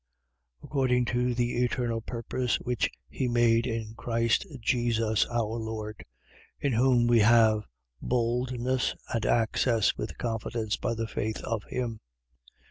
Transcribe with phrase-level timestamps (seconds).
[0.63, 5.97] According to the eternal purpose which he made in Christ Jesus our Lord:
[6.63, 6.65] 3:12.
[6.65, 7.67] In whom we have
[8.01, 11.99] boldness and access with confidence by the faith of him.